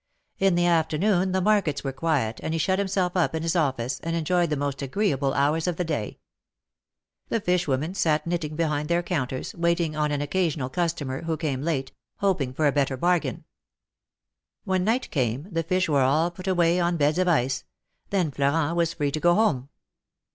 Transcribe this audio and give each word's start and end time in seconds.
In 0.39 0.55
the 0.55 0.65
afternoon 0.65 1.31
the 1.31 1.41
markets 1.41 1.83
were 1.83 1.91
quiet, 1.93 2.39
and 2.41 2.55
he 2.55 2.57
shut 2.57 2.79
himself 2.79 3.15
up 3.15 3.35
in 3.35 3.43
his 3.43 3.55
office, 3.55 3.99
and 3.99 4.15
enjoyed 4.15 4.49
the 4.49 4.57
most 4.57 4.81
agreeable 4.81 5.31
hours 5.35 5.67
of 5.67 5.75
the 5.75 5.83
day. 5.83 6.17
The 7.29 7.39
fish 7.39 7.67
women 7.67 7.93
sat 7.93 8.25
knitting 8.25 8.55
behind 8.55 8.89
their 8.89 9.03
counters, 9.03 9.53
waiting 9.53 9.95
on 9.95 10.11
an 10.11 10.19
occasional 10.19 10.69
customer, 10.69 11.21
who 11.25 11.37
came 11.37 11.61
late, 11.61 11.91
hoping 12.15 12.51
for 12.51 12.65
a 12.65 12.71
better 12.71 12.97
bargain. 12.97 13.43
When 14.63 14.83
night 14.83 15.11
came, 15.11 15.47
the 15.51 15.61
fish 15.61 15.87
were 15.87 16.01
all 16.01 16.31
put 16.31 16.47
away 16.47 16.79
on 16.79 16.97
beds 16.97 17.19
of 17.19 17.27
ice; 17.27 17.63
then 18.09 18.31
Florent 18.31 18.75
was 18.77 18.95
free 18.95 19.11
to 19.11 19.19
go 19.19 19.35
home. 19.35 19.69